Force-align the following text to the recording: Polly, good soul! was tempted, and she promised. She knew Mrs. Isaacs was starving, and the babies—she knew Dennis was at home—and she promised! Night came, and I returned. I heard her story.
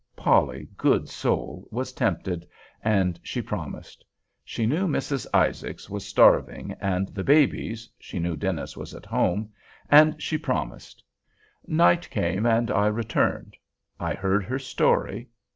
Polly, 0.15 0.67
good 0.77 1.07
soul! 1.09 1.67
was 1.69 1.93
tempted, 1.93 2.47
and 2.83 3.19
she 3.21 3.39
promised. 3.39 4.03
She 4.43 4.65
knew 4.65 4.87
Mrs. 4.87 5.27
Isaacs 5.31 5.91
was 5.91 6.07
starving, 6.07 6.75
and 6.81 7.09
the 7.09 7.23
babies—she 7.23 8.17
knew 8.17 8.35
Dennis 8.35 8.75
was 8.75 8.95
at 8.95 9.05
home—and 9.05 10.19
she 10.19 10.39
promised! 10.39 11.03
Night 11.67 12.09
came, 12.09 12.47
and 12.47 12.71
I 12.71 12.87
returned. 12.87 13.55
I 13.99 14.15
heard 14.15 14.43
her 14.45 14.57
story. 14.57 15.29